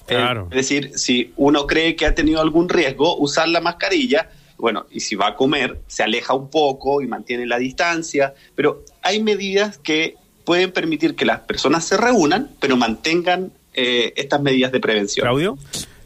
Claro. 0.07 0.47
es 0.49 0.55
decir, 0.55 0.97
si 0.97 1.33
uno 1.35 1.67
cree 1.67 1.97
que 1.97 2.05
ha 2.05 2.15
tenido 2.15 2.39
algún 2.39 2.69
riesgo, 2.69 3.17
usar 3.17 3.49
la 3.49 3.59
mascarilla, 3.59 4.29
bueno, 4.57 4.85
y 4.89 5.01
si 5.01 5.15
va 5.15 5.27
a 5.27 5.35
comer, 5.35 5.81
se 5.87 6.01
aleja 6.01 6.33
un 6.33 6.49
poco 6.49 7.01
y 7.01 7.07
mantiene 7.07 7.45
la 7.45 7.59
distancia, 7.59 8.33
pero 8.55 8.85
hay 9.01 9.21
medidas 9.21 9.77
que 9.77 10.15
pueden 10.45 10.71
permitir 10.71 11.17
que 11.17 11.25
las 11.25 11.41
personas 11.41 11.83
se 11.83 11.97
reúnan, 11.97 12.49
pero 12.61 12.77
mantengan 12.77 13.51
eh, 13.73 14.13
estas 14.15 14.41
medidas 14.41 14.71
de 14.71 14.79
prevención. 14.79 15.25
Claudio. 15.25 15.57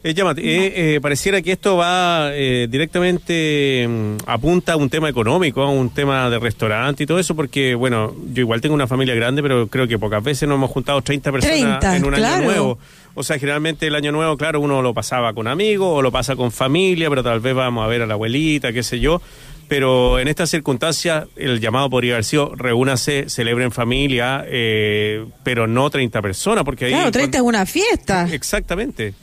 Eh, 0.06 0.12
eh, 0.16 0.72
eh, 0.76 1.00
pareciera 1.00 1.40
que 1.40 1.52
esto 1.52 1.78
va 1.78 2.30
directamente 2.30 3.86
mm, 3.88 4.16
apunta 4.26 4.74
a 4.74 4.76
un 4.76 4.90
tema 4.90 5.08
económico, 5.08 5.62
a 5.62 5.70
un 5.70 5.88
tema 5.88 6.28
de 6.28 6.38
restaurante 6.38 7.04
y 7.04 7.06
todo 7.06 7.18
eso, 7.18 7.34
porque, 7.34 7.74
bueno, 7.74 8.14
yo 8.34 8.42
igual 8.42 8.60
tengo 8.60 8.74
una 8.74 8.86
familia 8.86 9.14
grande, 9.14 9.40
pero 9.40 9.66
creo 9.68 9.88
que 9.88 9.98
pocas 9.98 10.22
veces 10.22 10.46
nos 10.46 10.56
hemos 10.56 10.70
juntado 10.70 11.00
30 11.00 11.32
personas 11.32 11.84
en 11.96 12.04
un 12.04 12.14
año 12.14 12.42
nuevo. 12.42 12.78
O 13.14 13.22
sea, 13.22 13.38
generalmente 13.38 13.86
el 13.86 13.94
año 13.94 14.12
nuevo, 14.12 14.36
claro, 14.36 14.60
uno 14.60 14.82
lo 14.82 14.92
pasaba 14.92 15.32
con 15.32 15.48
amigos 15.48 15.88
o 15.90 16.02
lo 16.02 16.12
pasa 16.12 16.36
con 16.36 16.52
familia, 16.52 17.08
pero 17.08 17.22
tal 17.22 17.40
vez 17.40 17.54
vamos 17.54 17.82
a 17.82 17.86
ver 17.86 18.02
a 18.02 18.06
la 18.06 18.14
abuelita, 18.14 18.74
qué 18.74 18.82
sé 18.82 19.00
yo 19.00 19.22
pero 19.66 20.18
en 20.18 20.28
estas 20.28 20.50
circunstancias 20.50 21.24
el 21.36 21.58
llamado 21.58 21.88
podría 21.88 22.12
haber 22.14 22.24
sido 22.24 22.54
reúnase, 22.54 23.30
celebre 23.30 23.64
en 23.64 23.72
familia, 23.72 24.44
eh, 24.46 25.24
pero 25.42 25.66
no 25.66 25.88
30 25.88 26.20
personas, 26.20 26.64
porque 26.64 26.84
ahí... 26.84 26.92
Claro, 26.92 27.10
30 27.10 27.38
es 27.38 27.42
una 27.42 27.64
fiesta. 27.64 28.28
Exactamente. 28.30 29.14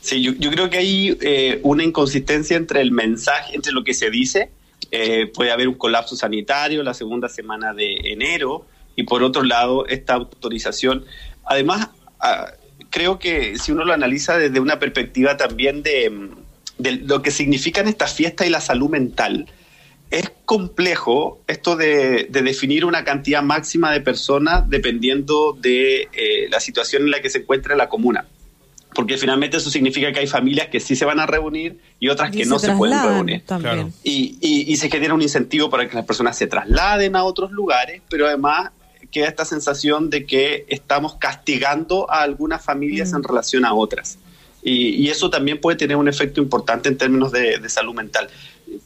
Sí, 0.00 0.22
yo, 0.22 0.50
creo 0.50 0.70
que 0.70 0.78
hay 0.78 1.18
eh, 1.20 1.60
una 1.62 1.84
inconsistencia 1.84 2.56
entre 2.56 2.80
el 2.80 2.92
mensaje, 2.92 3.54
entre 3.54 3.72
lo 3.72 3.84
que 3.84 3.94
se 3.94 4.10
dice, 4.10 4.50
eh, 4.90 5.30
puede 5.32 5.50
haber 5.50 5.68
un 5.68 5.74
colapso 5.74 6.16
sanitario 6.16 6.82
la 6.82 6.94
segunda 6.94 7.28
semana 7.28 7.74
de 7.74 7.96
enero, 8.04 8.66
y 8.96 9.04
por 9.04 9.22
otro 9.22 9.42
lado, 9.42 9.86
esta 9.86 10.14
autorización. 10.14 11.04
Además, 11.44 11.88
ah, 12.20 12.52
creo 12.90 13.18
que 13.18 13.58
si 13.58 13.72
uno 13.72 13.84
lo 13.84 13.92
analiza 13.92 14.36
desde 14.36 14.60
una 14.60 14.78
perspectiva 14.78 15.36
también 15.36 15.82
de 15.82 16.30
de 16.80 16.92
lo 16.92 17.22
que 17.22 17.30
significan 17.30 17.88
estas 17.88 18.14
fiestas 18.14 18.46
y 18.46 18.50
la 18.50 18.60
salud 18.60 18.88
mental. 18.88 19.46
Es 20.10 20.32
complejo 20.44 21.40
esto 21.46 21.76
de, 21.76 22.26
definir 22.30 22.84
una 22.84 23.04
cantidad 23.04 23.42
máxima 23.42 23.92
de 23.92 24.00
personas 24.00 24.68
dependiendo 24.68 25.56
de 25.60 26.08
eh, 26.12 26.48
la 26.50 26.58
situación 26.58 27.02
en 27.02 27.10
la 27.12 27.20
que 27.20 27.30
se 27.30 27.38
encuentra 27.38 27.76
la 27.76 27.88
comuna. 27.88 28.26
Porque 28.94 29.16
finalmente 29.16 29.56
eso 29.56 29.70
significa 29.70 30.12
que 30.12 30.20
hay 30.20 30.26
familias 30.26 30.68
que 30.68 30.80
sí 30.80 30.96
se 30.96 31.04
van 31.04 31.20
a 31.20 31.26
reunir 31.26 31.78
y 32.00 32.08
otras 32.08 32.30
que 32.30 32.44
no 32.44 32.58
se 32.58 32.72
pueden 32.72 33.02
reunir. 33.02 33.42
Y, 34.02 34.36
y, 34.40 34.72
y 34.72 34.76
se 34.76 34.90
genera 34.90 35.14
un 35.14 35.22
incentivo 35.22 35.70
para 35.70 35.88
que 35.88 35.94
las 35.94 36.04
personas 36.04 36.36
se 36.36 36.46
trasladen 36.46 37.14
a 37.14 37.24
otros 37.24 37.52
lugares, 37.52 38.02
pero 38.08 38.26
además 38.26 38.70
queda 39.10 39.28
esta 39.28 39.44
sensación 39.44 40.10
de 40.10 40.24
que 40.24 40.64
estamos 40.68 41.14
castigando 41.16 42.10
a 42.10 42.22
algunas 42.22 42.64
familias 42.64 43.12
mm. 43.12 43.16
en 43.16 43.22
relación 43.22 43.64
a 43.64 43.74
otras. 43.74 44.18
Y, 44.62 45.08
eso 45.08 45.30
también 45.30 45.58
puede 45.60 45.78
tener 45.78 45.96
un 45.96 46.08
efecto 46.08 46.40
importante 46.40 46.88
en 46.88 46.98
términos 46.98 47.32
de, 47.32 47.66
salud 47.68 47.94
mental. 47.94 48.28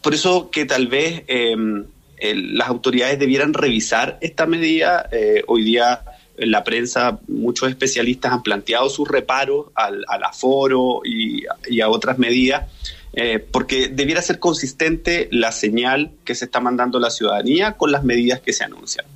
Por 0.02 0.14
eso 0.14 0.50
que 0.50 0.64
tal 0.64 0.86
vez 0.86 1.24
em, 1.26 1.84
las 2.18 2.68
autoridades 2.68 3.18
debieran 3.18 3.52
revisar 3.54 4.18
esta 4.20 4.46
medida. 4.46 5.08
Eh, 5.10 5.42
hoy 5.46 5.64
día 5.64 6.00
en 6.36 6.50
la 6.50 6.64
prensa 6.64 7.18
muchos 7.28 7.68
especialistas 7.68 8.32
han 8.32 8.42
planteado 8.42 8.88
sus 8.88 9.08
reparos 9.08 9.66
al, 9.74 10.04
aforo 10.24 11.02
y, 11.04 11.44
a 11.80 11.88
otras 11.88 12.18
medidas, 12.18 12.70
eh, 13.12 13.38
porque 13.38 13.88
debiera 13.88 14.20
ser 14.22 14.38
consistente 14.38 15.28
la 15.30 15.52
señal 15.52 16.12
que 16.24 16.34
se 16.34 16.46
está 16.46 16.60
mandando 16.60 16.98
la 16.98 17.10
ciudadanía 17.10 17.72
con 17.72 17.92
las 17.92 18.04
medidas 18.04 18.40
que 18.40 18.52
se 18.52 18.64
anuncian. 18.64 19.06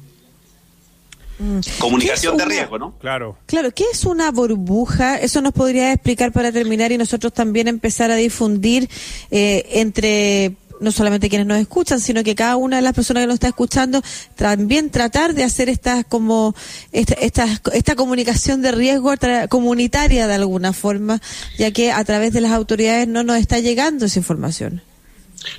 Mm. 1.39 1.61
Comunicación 1.79 2.37
de 2.37 2.45
riesgo, 2.45 2.79
¿no? 2.79 2.95
Claro. 2.99 3.39
Claro, 3.47 3.71
¿qué 3.73 3.85
es 3.93 4.05
una 4.05 4.31
burbuja? 4.33 5.19
Eso 5.19 5.41
nos 5.41 5.53
podría 5.53 5.93
explicar 5.93 6.33
para 6.33 6.51
terminar 6.51 6.91
y 6.91 6.99
nosotros 6.99 7.33
también 7.33 7.69
empezar 7.69 8.11
a 8.11 8.17
difundir 8.17 8.89
eh, 9.31 9.65
entre 9.75 10.57
no 10.81 10.93
solamente 10.93 11.29
quienes 11.29 11.47
nos 11.47 11.59
escuchan, 11.59 12.01
sino 12.01 12.23
que 12.23 12.35
cada 12.35 12.57
una 12.57 12.77
de 12.77 12.83
las 12.83 12.95
personas 12.95 13.23
que 13.23 13.27
nos 13.27 13.35
está 13.35 13.49
escuchando 13.49 14.03
también 14.37 14.91
tratar 14.91 15.35
de 15.35 15.45
hacer 15.45 15.69
estas 15.69 16.05
como 16.05 16.55
esta, 16.93 17.15
esta, 17.15 17.47
esta 17.73 17.95
comunicación 17.97 18.63
de 18.63 18.73
riesgo 18.73 19.13
comunitaria 19.49 20.27
de 20.27 20.35
alguna 20.35 20.73
forma, 20.73 21.21
ya 21.59 21.71
que 21.71 21.93
a 21.93 22.05
través 22.05 22.33
de 22.33 22.41
las 22.41 22.53
autoridades 22.53 23.09
no 23.09 23.23
nos 23.23 23.39
está 23.39 23.59
llegando 23.59 24.07
esa 24.07 24.19
información. 24.19 24.83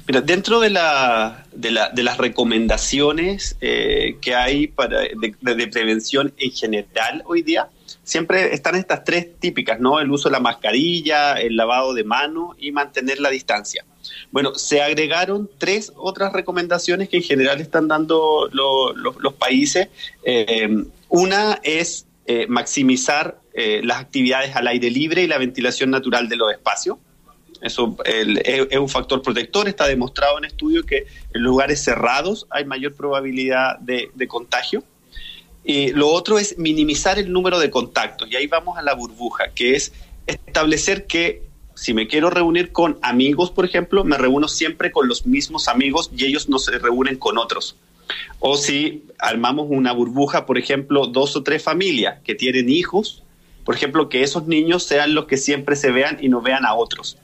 Mira, 0.08 0.22
dentro 0.22 0.60
de, 0.60 0.70
la, 0.70 1.46
de, 1.54 1.72
la, 1.72 1.90
de 1.90 2.04
las 2.04 2.18
recomendaciones 2.18 3.56
eh, 3.62 4.18
que 4.22 4.36
hay 4.36 4.68
para, 4.68 5.00
de, 5.02 5.68
prevención 5.68 6.34
en 6.38 6.52
general 6.52 7.24
hoy 7.26 7.44
día, 7.44 7.70
siempre 8.04 8.54
están 8.54 8.76
estas 8.76 9.04
tres 9.04 9.40
típicas, 9.40 9.80
¿no? 9.80 10.00
El 10.00 10.12
uso 10.12 10.30
de 10.30 10.34
la 10.34 10.40
mascarilla, 10.40 11.34
el 11.34 11.56
lavado 11.56 11.94
de 11.94 12.04
manos 12.04 12.56
y 12.60 12.72
mantener 12.72 13.20
la 13.20 13.30
distancia. 13.30 13.86
Bueno, 14.32 14.56
se 14.56 14.82
agregaron 14.82 15.50
tres 15.58 15.92
otras 15.96 16.34
recomendaciones 16.34 17.10
que 17.10 17.18
en 17.18 17.24
general 17.24 17.62
están 17.62 17.88
dando 17.88 18.50
los 18.52 19.34
países. 19.36 19.90
Eh, 20.24 20.86
una 21.10 21.60
es 21.64 22.06
eh, 22.26 22.46
maximizar 22.48 23.40
las 23.84 23.98
actividades 23.98 24.56
al 24.56 24.68
aire 24.68 24.90
libre 24.90 25.24
y 25.24 25.28
la 25.28 25.38
ventilación 25.38 25.90
natural 25.90 26.30
de 26.30 26.38
los 26.38 26.50
espacios. 26.50 26.98
Eso 27.62 27.98
es, 28.06 28.78
un 28.78 28.90
factor 28.90 29.22
protector, 29.22 29.68
está 29.68 29.88
demostrado 29.88 30.38
en 30.38 30.46
estudios 30.46 30.86
que 30.86 31.06
en 31.34 31.42
lugares 31.42 31.84
cerrados 31.84 32.48
hay 32.50 32.66
mayor 32.66 32.94
probabilidad 32.94 33.80
de, 33.80 34.28
contagio. 34.28 34.84
Y 35.64 35.92
lo 35.92 36.08
otro 36.08 36.40
es 36.40 36.58
minimizar 36.58 37.20
el 37.20 37.32
número 37.32 37.60
de 37.60 37.70
contactos, 37.70 38.30
y 38.32 38.36
ahí 38.36 38.48
vamos 38.48 38.78
a 38.78 38.82
la 38.82 38.94
burbuja, 38.94 39.50
que 39.54 39.76
es 39.76 39.92
establecer 40.26 41.06
que 41.06 41.44
si 41.80 41.94
me 41.94 42.08
quiero 42.08 42.30
reunir 42.30 42.72
con 42.72 42.98
amigos, 43.02 43.52
por 43.52 43.66
ejemplo, 43.66 44.04
me 44.04 44.18
reúno 44.18 44.48
siempre 44.48 44.92
con 44.92 45.08
los 45.08 45.26
mismos 45.26 45.68
amigos 45.68 46.12
y 46.16 46.26
ellos 46.26 46.50
no 46.50 46.60
se 46.60 46.78
reúnen 46.78 47.18
con 47.18 47.38
otros. 47.38 47.76
O 48.40 48.58
si 48.58 49.04
armamos 49.20 49.68
una 49.70 49.94
burbuja, 49.94 50.46
por 50.46 50.58
ejemplo, 50.58 51.08
dos 51.08 51.36
o 51.36 51.44
tres 51.44 51.64
familias 51.64 52.20
que 52.24 52.36
tienen 52.36 52.70
hijos, 52.70 53.24
por 53.64 53.76
ejemplo, 53.76 54.10
que 54.10 54.24
esos 54.24 54.48
niños 54.48 54.84
sean 54.84 55.14
los 55.14 55.26
que 55.26 55.38
siempre 55.38 55.76
se 55.76 55.92
vean 55.92 56.18
y 56.22 56.30
no 56.30 56.42
vean 56.42 56.66
a 56.66 56.74
otros 56.74 57.18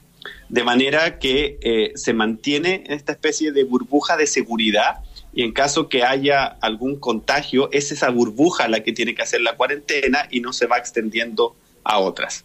de 0.48 0.64
manera 0.64 1.18
que 1.18 1.58
eh, 1.60 1.92
se 1.96 2.12
mantiene 2.12 2.84
esta 2.86 3.12
especie 3.12 3.52
de 3.52 3.64
burbuja 3.64 4.16
de 4.16 4.26
seguridad 4.26 5.00
y 5.32 5.42
en 5.42 5.52
caso 5.52 5.88
que 5.88 6.02
haya 6.02 6.46
algún 6.46 6.98
contagio, 6.98 7.68
es 7.72 7.92
esa 7.92 8.08
burbuja 8.10 8.68
la 8.68 8.82
que 8.82 8.92
tiene 8.92 9.14
que 9.14 9.22
hacer 9.22 9.42
la 9.42 9.56
cuarentena 9.56 10.28
y 10.30 10.40
no 10.40 10.52
se 10.52 10.66
va 10.66 10.78
extendiendo 10.78 11.54
a 11.84 11.98
otras. 11.98 12.44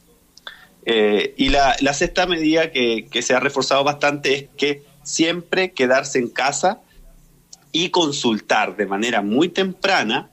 Eh, 0.86 1.34
y 1.38 1.50
la, 1.50 1.76
sexta 1.94 2.26
medida 2.26 2.72
que, 2.72 3.08
se 3.22 3.34
ha 3.34 3.40
reforzado 3.40 3.84
bastante 3.84 4.34
es 4.34 4.46
que 4.58 4.84
siempre 5.04 5.72
quedarse 5.72 6.20
en 6.20 6.30
casa 6.30 6.82
y 7.72 7.90
consultar 7.90 8.76
de 8.76 8.86
manera 8.86 9.22
muy 9.22 9.50
temprana 9.50 10.32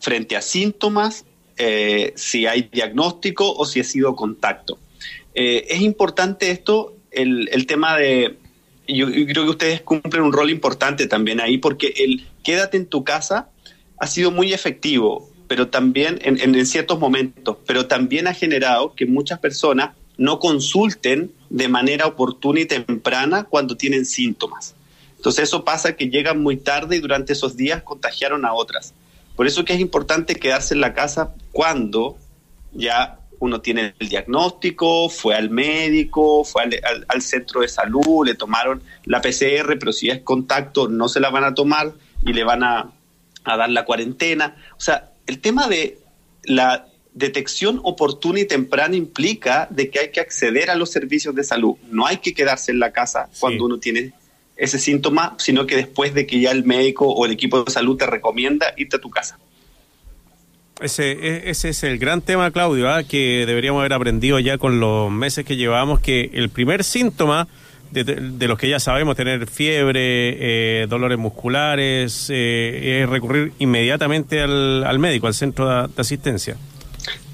frente 0.00 0.36
a 0.36 0.42
síntomas, 0.42 1.24
eh, 1.56 2.12
si 2.16 2.46
hay 2.46 2.68
diagnóstico 2.72 3.52
o 3.52 3.64
si 3.64 3.80
ha 3.80 3.84
sido 3.84 4.14
contacto. 4.16 4.78
Eh, 5.34 5.66
es 5.68 5.80
importante 5.80 6.50
esto, 6.50 6.96
el, 7.10 7.48
el 7.52 7.66
tema 7.66 7.96
de, 7.96 8.38
yo, 8.86 9.06
creo 9.06 9.44
que 9.44 9.50
ustedes 9.50 9.80
cumplen 9.82 10.22
un 10.22 10.32
rol 10.32 10.50
importante 10.50 11.06
también 11.06 11.40
ahí, 11.40 11.58
porque 11.58 11.94
el 11.96 12.26
quédate 12.42 12.76
en 12.76 12.86
tu 12.86 13.04
casa 13.04 13.48
ha 13.98 14.06
sido 14.06 14.30
muy 14.30 14.52
efectivo, 14.52 15.30
pero 15.52 15.68
también 15.68 16.18
en, 16.22 16.64
ciertos 16.64 16.98
momentos, 16.98 17.58
pero 17.66 17.86
también 17.86 18.26
ha 18.26 18.32
generado 18.32 18.94
que 18.94 19.04
muchas 19.04 19.38
personas 19.38 19.90
no 20.16 20.38
consulten 20.38 21.30
de 21.50 21.68
manera 21.68 22.06
oportuna 22.06 22.60
y 22.60 22.64
temprana 22.64 23.44
cuando 23.44 23.76
tienen 23.76 24.06
síntomas. 24.06 24.74
Entonces 25.14 25.50
eso 25.50 25.62
pasa 25.62 25.94
que 25.94 26.08
llegan 26.08 26.42
muy 26.42 26.56
tarde 26.56 26.96
y 26.96 27.00
durante 27.00 27.34
esos 27.34 27.54
días 27.54 27.82
contagiaron 27.82 28.46
a 28.46 28.54
otras. 28.54 28.94
Por 29.36 29.46
eso 29.46 29.62
que 29.66 29.74
es 29.74 29.80
importante 29.80 30.36
quedarse 30.36 30.72
en 30.72 30.80
la 30.80 30.94
casa 30.94 31.34
cuando 31.52 32.16
ya 32.72 33.18
uno 33.38 33.60
tiene 33.60 33.92
el 33.98 34.08
diagnóstico, 34.08 35.10
fue 35.10 35.34
al 35.34 35.50
médico, 35.50 36.44
fue 36.44 36.62
al, 36.62 37.20
centro 37.20 37.60
de 37.60 37.68
salud, 37.68 38.24
le 38.24 38.36
tomaron 38.36 38.82
la 39.04 39.20
PCR, 39.20 39.78
pero 39.78 39.92
si 39.92 40.08
es 40.08 40.22
contacto 40.22 40.88
no 40.88 41.10
se 41.10 41.20
la 41.20 41.28
van 41.28 41.44
a 41.44 41.52
tomar 41.52 41.92
y 42.24 42.32
le 42.32 42.42
van 42.42 42.64
a, 42.64 42.90
dar 43.44 43.68
la 43.68 43.84
cuarentena. 43.84 44.56
O 44.78 44.80
sea, 44.80 45.11
el 45.26 45.40
tema 45.40 45.68
de 45.68 45.98
la 46.44 46.86
detección 47.14 47.80
oportuna 47.82 48.40
y 48.40 48.46
temprana 48.46 48.96
implica 48.96 49.68
de 49.70 49.90
que 49.90 49.98
hay 49.98 50.10
que 50.10 50.20
acceder 50.20 50.70
a 50.70 50.74
los 50.74 50.90
servicios 50.90 51.34
de 51.34 51.44
salud. 51.44 51.76
No 51.90 52.06
hay 52.06 52.18
que 52.18 52.32
quedarse 52.34 52.72
en 52.72 52.78
la 52.78 52.92
casa 52.92 53.28
cuando 53.38 53.66
uno 53.66 53.78
tiene 53.78 54.12
ese 54.56 54.78
síntoma, 54.78 55.34
sino 55.38 55.66
que 55.66 55.76
después 55.76 56.14
de 56.14 56.26
que 56.26 56.40
ya 56.40 56.50
el 56.50 56.64
médico 56.64 57.06
o 57.06 57.26
el 57.26 57.32
equipo 57.32 57.62
de 57.62 57.70
salud 57.70 57.96
te 57.96 58.06
recomienda 58.06 58.72
irte 58.76 58.96
a 58.96 59.00
tu 59.00 59.10
casa. 59.10 59.38
Ese, 60.80 61.12
e, 61.12 61.50
ese 61.50 61.68
es 61.68 61.82
el 61.84 61.98
gran 61.98 62.22
tema, 62.22 62.50
Claudio, 62.50 62.90
¿ah? 62.90 63.04
que 63.04 63.44
deberíamos 63.46 63.80
haber 63.80 63.92
aprendido 63.92 64.38
ya 64.40 64.58
con 64.58 64.80
los 64.80 65.10
meses 65.10 65.44
que 65.44 65.56
llevamos, 65.56 66.00
que 66.00 66.30
el 66.32 66.48
primer 66.48 66.82
síntoma 66.82 67.48
de, 67.92 68.48
los 68.48 68.58
que 68.58 68.68
ya 68.68 68.80
sabemos, 68.80 69.16
tener 69.16 69.46
fiebre, 69.46 70.82
eh, 70.82 70.86
dolores 70.88 71.18
musculares, 71.18 72.28
eh, 72.30 73.02
es 73.02 73.08
recurrir 73.08 73.52
inmediatamente 73.58 74.40
al, 74.40 74.98
médico, 74.98 75.26
al 75.26 75.34
centro 75.34 75.88
de, 75.88 76.00
asistencia. 76.00 76.56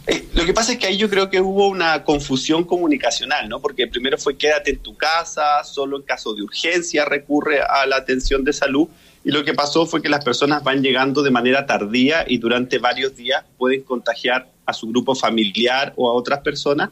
Eh, 0.07 0.27
lo 0.35 0.45
que 0.45 0.53
pasa 0.53 0.73
es 0.73 0.79
que 0.79 0.87
ahí 0.87 0.97
yo 0.97 1.09
creo 1.09 1.31
que 1.31 1.41
hubo 1.41 1.69
una 1.69 2.03
confusión 2.03 2.65
comunicacional, 2.65 3.49
¿no? 3.49 3.61
Porque 3.61 3.87
primero 3.87 4.19
fue 4.19 4.37
quédate 4.37 4.71
en 4.71 4.79
tu 4.79 4.97
casa, 4.97 5.63
solo 5.65 5.99
en 5.99 6.03
caso 6.03 6.35
de 6.35 6.43
urgencia 6.43 7.05
recurre 7.05 7.61
a 7.61 7.87
la 7.87 7.97
atención 7.97 8.43
de 8.43 8.53
salud. 8.53 8.89
Y 9.25 9.31
lo 9.31 9.45
que 9.45 9.55
pasó 9.55 9.87
fue 9.87 10.01
que 10.01 10.09
las 10.09 10.25
personas 10.25 10.65
van 10.65 10.83
llegando 10.83 11.23
de 11.23 11.31
manera 11.31 11.67
tardía 11.67 12.25
y 12.27 12.39
durante 12.39 12.79
varios 12.79 13.15
días 13.15 13.45
pueden 13.59 13.83
contagiar 13.83 14.49
a 14.65 14.73
su 14.73 14.89
grupo 14.89 15.15
familiar 15.15 15.93
o 15.97 16.09
a 16.09 16.15
otras 16.15 16.41
personas, 16.41 16.91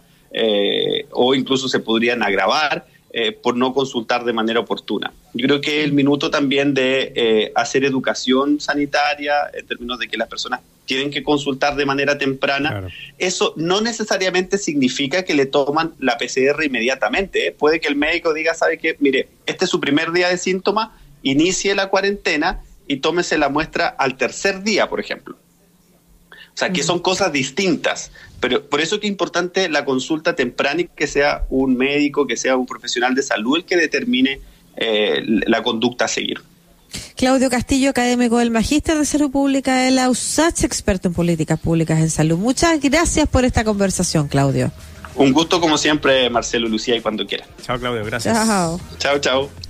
o 1.12 1.34
incluso 1.34 1.68
se 1.68 1.80
podrían 1.80 2.22
agravar. 2.22 2.84
Eh, 3.18 3.32
por 3.32 3.56
no 3.56 3.72
consultar 3.72 4.26
de 4.26 4.34
manera 4.34 4.60
oportuna. 4.60 5.10
Yo 5.32 5.46
creo 5.46 5.60
que 5.62 5.82
el 5.82 5.94
minuto 5.94 6.30
también 6.30 6.74
de 6.74 7.14
eh, 7.16 7.52
hacer 7.54 7.82
educación 7.82 8.60
sanitaria, 8.60 9.32
en 9.54 9.66
términos 9.66 9.98
de 9.98 10.06
que 10.06 10.18
las 10.18 10.28
personas 10.28 10.60
tienen 10.84 11.10
que 11.10 11.22
consultar 11.22 11.76
de 11.76 11.86
manera 11.86 12.18
temprana, 12.18 12.90
eso 13.16 13.54
no 13.56 13.80
necesariamente 13.80 14.58
significa 14.58 15.24
que 15.24 15.32
le 15.32 15.46
toman 15.46 15.94
la 15.98 16.18
PCR 16.18 16.62
inmediatamente. 16.62 17.46
¿eh? 17.46 17.52
Puede 17.52 17.80
que 17.80 17.88
el 17.88 17.96
médico 17.96 18.34
diga, 18.34 18.52
sabe 18.52 18.76
qué? 18.76 18.96
mire, 19.00 19.30
este 19.46 19.64
es 19.64 19.70
su 19.70 19.80
primer 19.80 20.12
día 20.12 20.28
de 20.28 20.36
síntoma, 20.36 21.00
inicie 21.22 21.74
la 21.74 21.88
cuarentena 21.88 22.60
y 22.86 22.98
tómese 22.98 23.38
la 23.38 23.48
muestra 23.48 23.86
al 23.88 24.18
tercer 24.18 24.62
día, 24.62 24.90
por 24.90 25.00
ejemplo. 25.00 25.38
O 26.56 26.58
sea, 26.58 26.70
que 26.70 26.82
son 26.82 26.98
cosas 26.98 27.32
distintas. 27.32 28.10
Pero 28.40 28.68
por 28.68 28.80
eso 28.80 29.00
que 29.00 29.06
es 29.06 29.10
importante 29.10 29.68
la 29.68 29.84
consulta 29.84 30.36
temprana 30.36 30.82
y 30.82 30.88
que 30.88 31.06
sea 31.06 31.44
un 31.48 31.76
médico, 31.76 32.26
que 32.26 32.36
sea 32.36 32.56
un 32.56 32.66
profesional 32.66 33.14
de 33.14 33.22
salud 33.22 33.56
el 33.56 33.64
que 33.64 33.76
determine 33.76 34.40
eh, 34.76 35.22
la 35.46 35.62
conducta 35.62 36.04
a 36.04 36.08
seguir. 36.08 36.42
Claudio 37.16 37.50
Castillo, 37.50 37.90
académico 37.90 38.38
del 38.38 38.50
Magíster 38.50 38.96
de 38.98 39.04
Salud 39.04 39.30
Pública 39.30 39.76
de 39.76 39.90
la 39.90 40.10
USACH, 40.10 40.64
experto 40.64 41.08
en 41.08 41.14
políticas 41.14 41.58
públicas 41.58 41.98
en 41.98 42.10
salud. 42.10 42.38
Muchas 42.38 42.80
gracias 42.80 43.28
por 43.28 43.44
esta 43.44 43.64
conversación, 43.64 44.28
Claudio. 44.28 44.70
Un 45.14 45.32
gusto 45.32 45.60
como 45.60 45.78
siempre, 45.78 46.28
Marcelo 46.28 46.68
Lucía, 46.68 46.94
y 46.94 47.00
cuando 47.00 47.26
quiera. 47.26 47.46
Chao, 47.62 47.78
Claudio, 47.78 48.04
gracias. 48.04 48.36
Chao. 48.36 48.80
Chao, 48.98 49.18
chao. 49.18 49.65